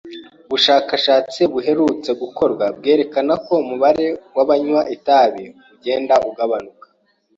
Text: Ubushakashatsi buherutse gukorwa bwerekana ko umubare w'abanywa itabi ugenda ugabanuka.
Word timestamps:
Ubushakashatsi 0.47 1.41
buherutse 1.51 2.09
gukorwa 2.21 2.65
bwerekana 2.77 3.33
ko 3.45 3.53
umubare 3.63 4.07
w'abanywa 4.35 4.81
itabi 4.95 5.43
ugenda 5.73 6.15
ugabanuka. 6.29 6.85